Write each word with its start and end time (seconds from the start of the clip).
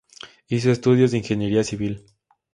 Hizo 0.47 0.71
estudios 0.71 1.11
de 1.11 1.19
ingeniería 1.19 1.63
civil. 1.63 2.07